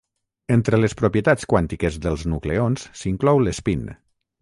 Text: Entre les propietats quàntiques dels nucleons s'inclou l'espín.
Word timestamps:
Entre 0.55 0.79
les 0.79 0.95
propietats 1.01 1.47
quàntiques 1.53 2.01
dels 2.07 2.27
nucleons 2.35 2.89
s'inclou 3.03 3.47
l'espín. 3.47 3.89